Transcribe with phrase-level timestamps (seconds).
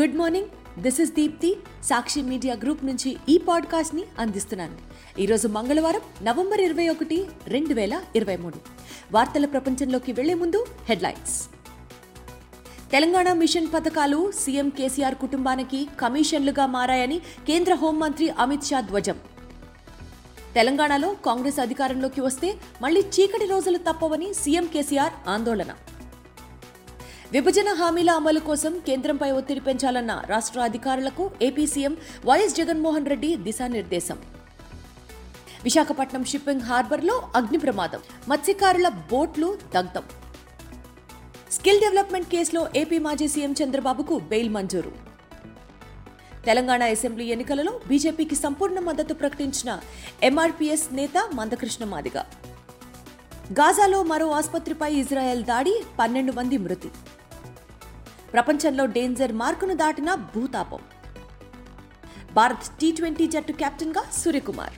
[0.00, 0.80] Good morning.
[0.82, 4.76] This is Deepti Sakshi media group నుంచి ఈ పాడ్కాస్ట్ని అందిస్తున్నాను.
[5.20, 8.58] ఈరోజు మంగళవారం నవంబర్ ఇరవై ఒకటి రెండు వేల ఇరవై మూడు.
[9.12, 11.48] వార్తల ప్రపంచంలోకి వెళ్ళే ముందు హెడ్లైన్స్.
[12.92, 19.18] తెలంగాణ మిషన్ పథకాలు సీఎం కేసీఆర్ కుటుంబానికి కమిషన్లుగా మారాయని కేంద్ర హోంమంత్రి అమిత్ షా ధ్వజం.
[20.54, 25.68] తెలంగాణలో కాంగ్రెస్ అధికారంలోకి వస్తే మళ్ళీ చీకటి రోజులు తప్పవని సీఎం కేసీఆర్ ఆందోళన.
[27.32, 31.94] విభజన హామీల అమలు కోసం కేంద్రంపై ఒత్తిడి పెంచాలన్న రాష్ట్ర అధికారులకు AP CM
[32.28, 34.18] YS Jaganmohan Reddy దిశానిర్దేశం.
[35.64, 38.00] విశాఖపట్నం షిప్పింగ్ హార్బర్లో అగ్ని ప్రమాదం.
[38.28, 40.06] మత్స్యకారుల బోట్లు దగ్ధం.
[41.56, 44.92] స్కిల్ డెవలప్మెంట్ కేసులో ఏపీ మాజీ సీఎం చంద్రబాబుకు బెయిల్ మంజూరు.
[46.48, 49.70] తెలంగాణ అసెంబ్లీ ఎన్నికలలో బీజేపీకి సంపూర్ణ మద్దతు ప్రకటించిన
[50.30, 52.18] ఎంఆర్పీఎస్ నేత మందకృష్ణ మాదిగ.
[53.60, 56.90] గాజాలో మరో ఆసుపత్రిపై ఇజ్రాయెల్ దాడి పన్నెండు మంది మృతి.
[58.32, 60.78] ప్రపంచంలో డేంజర్ మార్కును దాటిన భూతాపం.
[62.34, 64.72] భారత్ టీ ట్వంటీ జట్టు కెప్టెన్గా సూర్యకుమార్.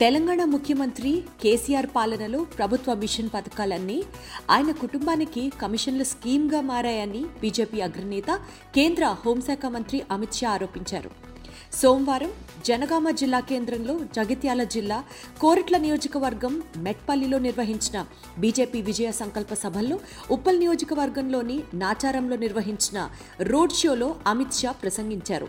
[0.00, 4.02] తెలంగాణ ముఖ్యమంత్రి కేసీఆర్ పాలనలో ప్రభుత్వ మిషన్ పథకాలన్నీ
[4.50, 8.40] ఆయన కుటుంబానికి కమిషన్ల స్కీమ్గా మారాయని బీజేపీ అగ్రనేత
[8.74, 11.25] కేంద్ర హోంశాఖ మంత్రి అమిత్ షా ఆరోపించారు.
[11.72, 12.30] సోమవారం
[12.64, 15.04] జనగామ జిల్లా కేంద్రంలో జగిత్యాల జిల్లా
[15.40, 18.06] కోరిట్ల నియోజకవర్గం మెట్పల్లిలో నిర్వహించిన
[18.38, 20.00] బీజేపీ విజయ సంకల్ప సభల్లో
[20.30, 25.48] ఉప్పల్ నియోజకవర్గంలోని నాచారంలో నిర్వహించిన రోడ్ షోలో అమిత్ షా ప్రసంగించారు.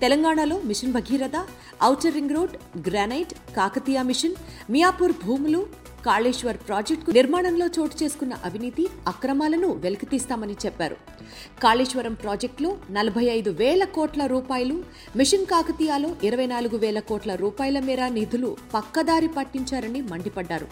[0.00, 1.36] తెలంగాణలో mission Bhagiratha
[1.84, 2.56] outer ring road
[2.88, 4.34] granite Kakatiya mission
[4.70, 5.66] Miyapur భూములు
[6.06, 10.96] కాళేశ్వర్ ప్రాజెక్టు నిర్మాణంలో చోటు చేసుకున్న అవినీతి అక్రమాలను వెలికితీస్తామని చెప్పారు.
[11.62, 14.76] కాళేశ్వరం ప్రాజెక్టులో నలభై ఐదు వేల కోట్ల రూపాయలు
[15.16, 20.68] మిషన్ కాకతీయాలో ఇరవై నాలుగు వేల కోట్ల రూపాయల మేర నిధులు పక్కదారి పట్టించారని మండిపడ్డారు.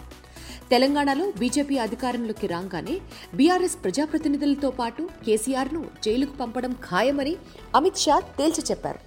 [0.71, 2.95] తెలంగాణలో బీజేపీ అధికారంలోకి రాగానే
[3.33, 7.35] బీఆర్ఎస్ ప్రజాప్రతినిధులతో పాటు కేసీఆర్ను జైలుకు పంపడం ఖాయమని
[7.75, 9.01] అమిత్ షా తేల్చి చెప్పారు.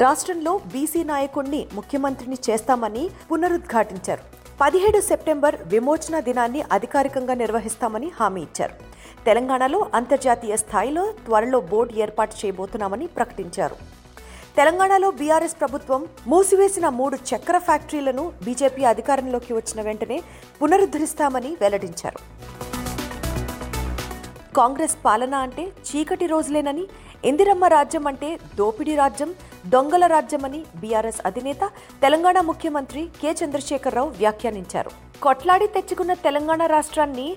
[0.00, 4.41] రాష్ట్రంలో బీసీ నాయకుణ్ణి ముఖ్యమంత్రిని చేస్తామని పునరుద్ఘాటించారు.
[4.62, 8.74] పదిహేడు సెప్టెంబర్ విమోచన దినాన్ని అధికారికంగా నిర్వహిస్తామని హామీ ఇచ్చారు.
[9.26, 13.76] తెలంగాణలో అంతర్జాతీయ స్థాయిలో త్వరలో బోర్డు ఏర్పాటు చేయబోతున్నామని ప్రకటించారు.
[14.58, 16.00] తెలంగాణలో బీఆర్ఎస్ ప్రభుత్వం
[16.32, 20.18] మూసివేసిన మూడు చక్కెర ఫ్యాక్టరీలను బీజేపీ అధికారంలోకి వచ్చిన వెంటనే
[20.60, 22.20] పునరుద్ధరిస్తామని వెల్లడించారు.
[24.60, 26.86] కాంగ్రెస్ పాలన అంటే చీకటి రోజులేనని
[27.30, 29.32] ఇందిరమ్మ రాజ్యం అంటే దోపిడీ రాజ్యం
[29.66, 31.70] దొంగల రాజ్యమని బీఆర్ఎస్ అధినేత
[32.02, 33.32] తెలంగాణ ముఖ్యమంత్రి కె.
[33.32, 34.90] చంద్రశేఖరరావు వ్యాఖ్యానించారు.
[35.22, 37.36] కొట్లాడి తెచ్చుకున్న తెలంగాణ రాష్ట్రాన్ని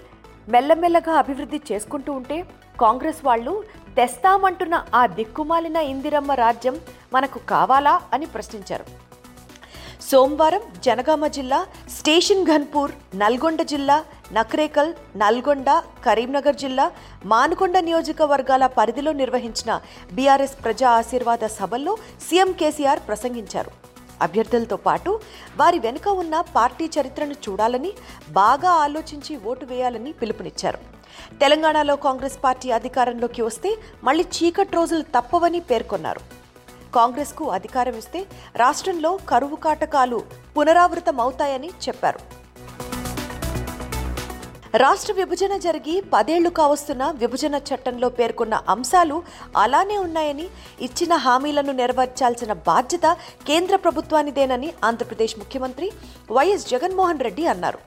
[0.49, 2.45] మెల్లమెల్లగా అభివృద్ధి చేసుకుంటూ ఉంటే
[2.81, 3.63] కాంగ్రెస్ వాళ్ళు
[3.97, 6.79] తెస్తామంటున్న ఆ దిక్కుమాలిన ఇందిరమ్మ రాజ్యం
[7.13, 9.04] మనకు కావాలా అని ప్రశ్నించారు.
[10.09, 11.59] సోమవారం జనగామ జిల్లా
[11.97, 13.95] స్టేషన్ ఘన్పూర్ నల్గొండ జిల్లా
[14.37, 15.69] నక్రేకల్ నల్గొండ
[16.05, 16.85] కరీంనగర్ జిల్లా
[17.31, 19.71] మానుకొండ నియోజకవర్గాల పరిధిలో నిర్వహించిన
[20.17, 21.95] బీఆర్ఎస్ ప్రజా ఆశీర్వాద సభల్లో
[22.27, 23.73] సీఎం కేసీఆర్ ప్రసంగించారు.
[24.25, 25.11] అభ్యర్థులతో పాటు
[25.57, 27.91] వారి వెనుక ఉన్న పార్టీ చరిత్రను చూడాలని
[28.41, 30.79] బాగా ఆలోచించి ఓటు వేయాలని పిలుపునిచ్చారు.
[31.41, 33.71] తెలంగాణలో కాంగ్రెస్ పార్టీ అధికారంలోకి వస్తే
[34.03, 36.23] మళ్ళీ చీకటి రోజులు తప్పవని పేర్కొన్నారు.
[36.93, 38.21] కాంగ్రెస్కు అధికారం ఇస్తే
[38.63, 40.21] రాష్ట్రంలో కరువు కాటకాలు
[40.57, 42.21] పునరావృతమవుతాయని చెప్పారు.
[44.83, 49.17] రాష్ట్ర విభజన జరిగి పదేళ్ళు కావస్తున్న విభజన చట్టంలో పేర్కొన్న అంశాలు
[49.63, 50.47] అలానే ఉన్నాయని
[50.87, 53.17] ఇచ్చిన హామీలను నెరవేర్చాల్సిన బాధ్యత
[53.49, 55.89] కేంద్ర ప్రభుత్వానిదేనని ఆంధ్రప్రదేశ్ ముఖ్యమంత్రి
[56.31, 57.79] వైఎస్ జగన్మోహన్ రెడ్డి అన్నారు.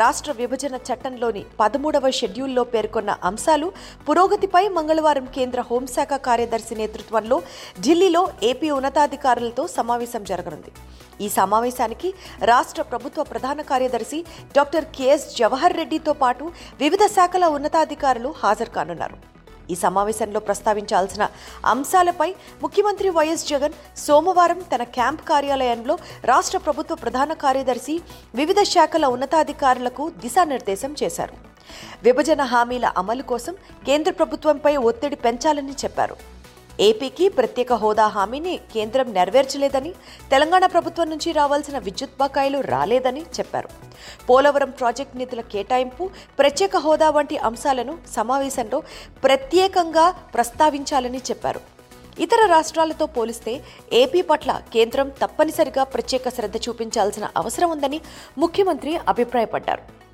[0.00, 3.68] రాష్ట్ర విభజన చట్టంలోని పదమూడవ షెడ్యూల్లో పేర్కొన్న అంశాలు
[4.06, 7.38] పురోగతిపై మంగళవారం కేంద్ర హోంశాఖ కార్యదర్శి నేతృత్వంలో
[7.86, 10.72] ఢిల్లీలో ఏపీ ఉన్నతాధికారులతో సమావేశం జరగనుంది.
[11.24, 12.08] ఈ సమావేశానికి
[12.52, 14.20] రాష్ట్ర ప్రభుత్వ ప్రధాన కార్యదర్శి
[14.58, 16.44] డాక్టర్ కెఎస్ జవహర్ రెడ్డితో పాటు
[16.84, 19.18] వివిధ శాఖల ఉన్నతాధికారులు హాజరు కానున్నారు.
[19.72, 21.24] ఈ సమావేశంలో ప్రస్తావించాల్సిన
[21.72, 22.30] అంశాలపై
[22.64, 25.96] ముఖ్యమంత్రి వైఎస్ జగన్ సోమవారం తన క్యాంప్ కార్యాలయంలో
[26.32, 27.96] రాష్ట్ర ప్రభుత్వ ప్రధాన కార్యదర్శి
[28.40, 31.36] వివిధ శాఖల ఉన్నతాధికారులకు దిశానిర్దేశం చేశారు.
[32.06, 33.54] విభజన హామీల అమలు కోసం
[33.86, 36.16] కేంద్ర ప్రభుత్వంపై ఒత్తిడి పెంచాలని చెప్పారు.
[36.86, 39.90] ఏపీకి ప్రత్యేక హోదా హామీని కేంద్రం నెరవేర్చలేదని
[40.32, 43.68] తెలంగాణ ప్రభుత్వం నుంచి రావాల్సిన విద్యుత్ బకాయిలు రాలేదని చెప్పారు.
[44.28, 48.80] పోలవరం ప్రాజెక్టు నిధుల కేటాయింపు ప్రత్యేక హోదా వంటి అంశాలను సమావేశంలో
[49.24, 51.62] ప్రత్యేకంగా ప్రస్తావించాలని చెప్పారు.
[52.24, 53.52] ఇతర రాష్ట్రాలతో పోలిస్తే
[53.92, 58.00] ఏపీ పట్ల కేంద్రం తప్పనిసరిగా ప్రత్యేక శ్రద్ధ చూపించాల్సిన అవసరం ఉందని
[58.38, 60.07] ముఖ్యమంత్రి అభిప్రాయపడ్డారు.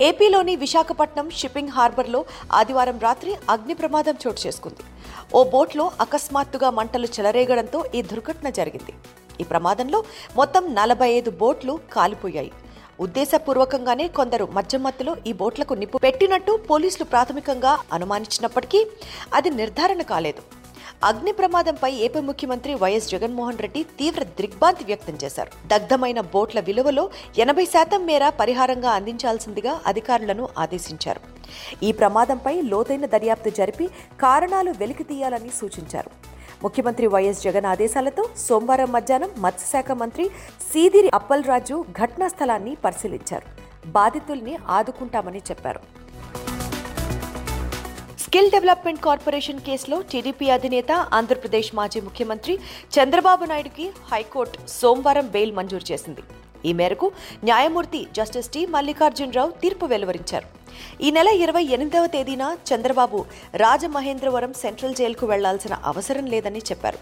[0.00, 2.20] ఏపీలోని విశాఖపట్నం షిప్పింగ్ హార్బర్లో
[2.60, 4.82] ఆదివారం రాత్రి అగ్ని ప్రమాదం చోటు చేసుకుంది.
[5.38, 8.92] ఓ బోట్లో అకస్మాత్తుగా మంటలు చెలరేగడంతో ఈ దుర్ఘటన జరిగింది.
[9.40, 10.00] ఈ ప్రమాదంలో
[10.38, 12.52] మొత్తం నలభై ఐదు బోట్లు కాలిపోయాయి.
[13.04, 18.82] ఉద్దేశపూర్వకంగానే కొందరు మధ్యమత్తులో ఈ బోట్లకు నిప్పు పెట్టినట్టు పోలీసులు ప్రాథమికంగా అనుమానించినప్పటికీ
[19.34, 20.42] అది నిర్ధారణ కాలేదు.
[21.08, 25.50] అగ్ని ప్రమాదంపై ఏపీ ముఖ్యమంత్రి వైఎస్ జగన్మోహన్ రెడ్డి తీవ్ర దిగ్భాంతి వ్యక్తం చేశారు.
[25.72, 27.04] దగ్ధమైన బోట్ల విలువలో
[27.44, 31.20] ఎనభై శాతం మేర పరిహారంగా అందించాల్సిందిగా అధికారులను ఆదేశించారు.
[31.86, 33.88] ఈ ప్రమాదంపై లోతైన దర్యాప్తు జరిపి
[34.22, 36.12] కారణాలు వెలికి తీయాలని సూచించారు.
[36.64, 40.26] ముఖ్యమంత్రి వైఎస్ జగన్ ఆదేశాలతో సోమవారం మధ్యాహ్నం మత్స్యశాఖ మంత్రి
[40.70, 43.46] సీదిరి అప్పల్రాజు ఘటనా స్థలాన్ని పరిశీలించారు.
[43.98, 45.82] బాధితుల్ని ఆదుకుంటామని చెప్పారు.
[48.24, 52.54] స్కిల్ డెవలప్మెంట్ కార్పొరేషన్ కేసులో టీడీపీ అధినేత ఆంధ్రప్రదేశ్ మాజీ ముఖ్యమంత్రి
[52.96, 56.22] చంద్రబాబు నాయుడుకి హైకోర్టు సోమవారం బెయిల్ మంజూరు చేసింది.
[56.68, 57.06] ఈ మేరకు
[57.48, 60.46] న్యాయమూర్తి జస్టిస్ టి మల్లికార్జునరావు తీర్పు వెలువరించారు.
[61.06, 63.18] ఈ నెల ఇరవై ఎనిమిదవ తేదీన చంద్రబాబు
[63.64, 67.00] రాజమహేంద్రవరం సెంట్రల్ జైలుకు వెళ్ళాల్సిన అవసరం లేదని చెప్పారు.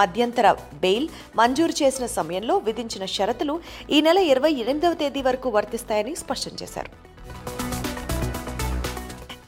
[0.00, 0.50] మధ్యంతర
[0.84, 1.08] బెయిల్
[1.40, 3.56] మంజూరు చేసిన సమయంలో విధించిన షరతులు
[3.96, 6.92] ఈ నెల ఇరవై ఎనిమిదవ తేదీ వరకు వర్తిస్తాయని స్పష్టం చేశారు.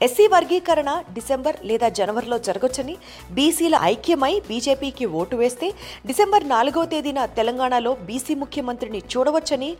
[0.05, 2.95] ఎస్సీ వర్గీకరణ డిసెంబర్ లేదా జనవరిలో జరగొచ్చని
[3.37, 5.69] బీసీల ఐక్యమై బీజేపీకి ఓటు వేస్తే
[6.09, 9.71] డిసెంబర్ నాలుగో తేదీన తెలంగాణలో బీసీ ముఖ్యమంత్రిని చూడవచ్చని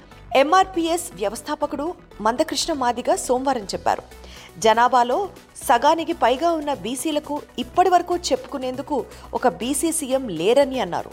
[0.43, 1.87] ఎంఆర్పీఎస్ వ్యవస్థాపకుడు
[2.27, 4.05] మందకృష్ణ మాదిగ సోమవారం చెప్పారు.
[4.65, 5.19] జనాభాలో
[5.69, 8.99] సగానికి పైగా ఉన్న బీసీలకు ఇప్పటి వరకు చెప్పుకునేందుకు
[9.39, 11.13] ఒక బీసీ సీఎం లేరని అన్నారు.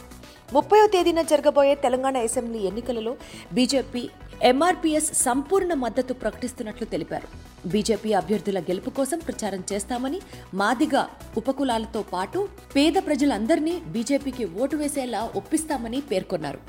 [0.56, 3.14] ముప్పయో తేదీన జరగబోయే తెలంగాణ అసెంబ్లీ ఎన్నికలలో
[3.58, 4.04] బీజేపీ
[4.50, 7.28] ఎంఆర్పీఎస్ సంపూర్ణ మద్దతు ప్రకటిస్తున్నట్లు తెలిపారు.
[7.74, 10.20] బీజేపీ అభ్యర్థుల గెలుపు కోసం ప్రచారం చేస్తామని
[10.62, 11.04] మాదిగా
[11.40, 12.40] ఉపకులాలతో పాటు
[12.76, 16.62] పేద ప్రజలందరినీ బీజేపీకి ఓటు వేసేలా ఒప్పిస్తామని పేర్కొన్నారు.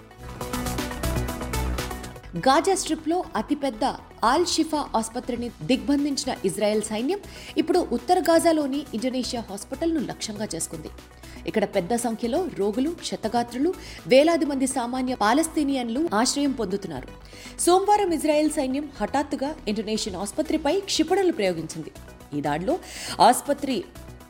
[2.46, 3.84] గాజా స్ట్రిప్లో అతిపెద్ద
[4.28, 7.20] ఆల్ షిఫా ఆసుపత్రిని దిగ్బంధించిన ఇజ్రాయెల్ సైన్యం
[7.62, 10.90] ఇప్పుడు ఉత్తర గాజాలోని ఇండోనేషియా హాస్పిటల్ను లక్ష్యంగా చేసుకుంది.
[11.46, 13.74] ఇక్కడ పెద్ద సంఖ్యలో రోగులు క్షతగాత్రులు
[14.06, 17.08] వేలాది మంది సామాన్య పాలస్తీనియన్లు ఆశ్రయం పొందుతున్నారు.
[17.60, 21.90] సోమవారం ఇజ్రాయెల్ సైన్యం హఠాత్తుగా ఇండోనేషియన్ ఆసుపత్రిపై క్షిపణులు ప్రయోగించింది.
[22.38, 22.78] ఈ దాడిలో
[23.20, 23.84] ఆసుపత్రి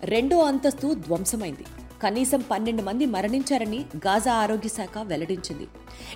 [0.04, 1.64] రెండో అంతస్తు ధ్వంసమైంది.
[2.02, 5.66] కనీసం పన్నెండు మంది మరణించారని గాజా ఆరోగ్య శాఖ వెల్లడించింది.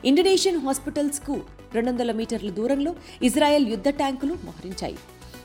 [0.04, 1.40] ఇండోనేషియన్ హాస్పిటల్స్కు
[1.74, 4.98] రెండు వందల మీటర్ల దూరంలో ఇజ్రాయెల్ యుద్ధ ట్యాంకులు మోహరించాయి.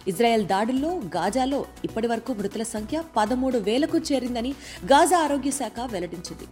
[0.07, 4.53] ఇజ్రాయెల్ దాడుల్లో గాజాలో ఇప్పటి వరకు మృతుల సంఖ్య పదమూడు వేలకు చేరిందని
[4.85, 6.47] గాజా ఆరోగ్య శాఖ వెల్లడించింది.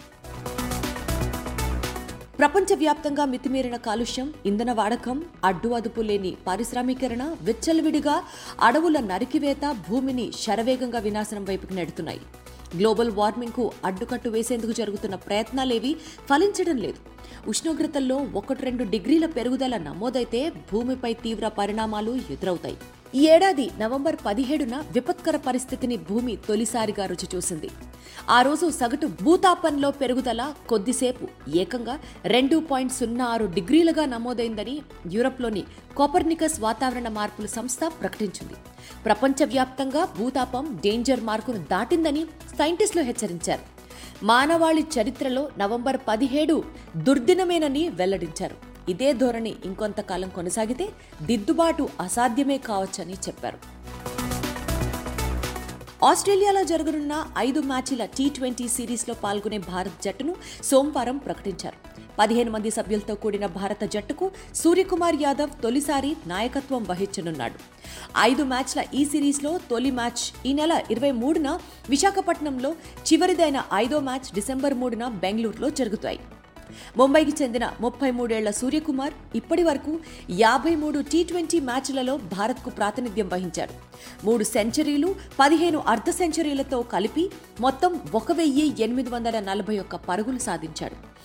[2.39, 8.23] ప్రపంచవ్యాప్తంగా మితిమీరిన కాలుష్యం ఇంధన వాడకం అడ్డు అదుపు లేని పారిశ్రామీకరణ విచ్చలవిడిగా
[8.61, 12.19] అడవుల నరికివేత భూమిని శరవేగంగా వినాశనం వైపుకు నెడుతున్నాయి.
[12.77, 15.95] గ్లోబల్ వార్మింగ్కు అడ్డుకట్టు వేసేందుకు జరుగుతున్న ప్రయత్నాలేవి
[16.29, 16.97] ఫలించడం లేదు.
[17.47, 22.77] ఉష్ణోగ్రతల్లో ఒకటి రెండు డిగ్రీల పెరుగుదల నమోదైతే భూమిపై తీవ్ర పరిణామాలు ఎదురవుతాయి.
[23.15, 27.69] ఈ ఏడాది నవంబర్ పదిహేడున విపత్కర పరిస్థితిని భూమి తొలిసారిగా రుచి చూసింది.
[28.29, 35.63] ఆ రోజు సగటు భూతాపంలో పెరుగుదల కొద్దిసేపు ఏకంగా రెండు పాయింట్ సున్నా ఆరు డిగ్రీలుగా నమోదైందని యూరప్లోని
[35.97, 38.53] కోపర్నికస్ వాతావరణ మార్పుల సంస్థ ప్రకటించింది.
[39.05, 42.25] ప్రపంచవ్యాప్తంగా భూతాపం డేంజర్ మార్కును దాటిందని
[42.57, 43.61] సైంటిస్టులు హెచ్చరించారు.
[44.25, 46.63] మానవాళి చరిత్రలో నవంబర్ పదిహేడు
[46.97, 48.55] దుర్దినమేనని వెల్లడించారు.
[48.87, 50.89] ఇదే ధోరణి ఇంకొంతకాలం కొనసాగితే
[51.21, 53.57] దిద్దుబాటు అసాధ్యమే కావచ్చని చెప్పారు.
[56.05, 61.99] ఆస్ట్రేలియాలో జరగనున్న ఐదు మ్యాచ్ల టీ ట్వంటీ సిరీస్లో పాల్గొనే భారత్ జట్టును సోమవారం ప్రకటించారు.
[62.19, 67.53] పదిహేను మంది సభ్యులతో కూడిన భారత జట్టుకు సూర్యకుమార్ యాదవ్ తొలిసారి నాయకత్వం వహించనున్నాడు.
[68.17, 71.59] ఐదు మ్యాచ్ల ఈ సిరీస్లో తొలి మ్యాచ్ ఈ నెల ఇరవై మూడున
[71.89, 72.75] విశాఖపట్నంలో
[73.13, 76.19] చివరిదైన ఐదో మ్యాచ్ డిసెంబర్ మూడున బెంగళూరులో జరుగుతాయి.
[76.97, 79.99] ముంబైకి చెందిన ముప్పై మూడేళ్ళ సూర్యకుమార్ ఇప్పటి వరకు
[80.29, 83.73] యాభై మూడు టీ ట్వంటీ మ్యాచ్లలో భారత్కు ప్రాతినిధ్యం వహించారు
[84.25, 91.19] మూడు సెంచరీలు పదిహేను అర్ధ సెంచరీలతో కలిపి మొత్తం ఒక వెయ్యి ఎనిమిది వందల నలభై ఒక్క పరుగులు సాధించాడు.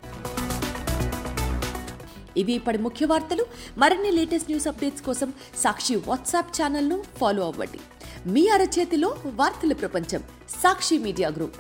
[2.39, 3.47] ఇవి ఇప్పటి ముఖ్య వార్తలు.
[3.79, 7.79] మరిన్ని లేటెస్ట్ న్యూస్ అప్డేట్స్ కోసం సాక్షి వాట్సాప్ ఛానల్ను ఫాలో అవ్వండి.
[8.27, 10.23] మీ అరచేతిలో వార్తల ప్రపంచం.
[10.63, 11.57] Sakshi media group.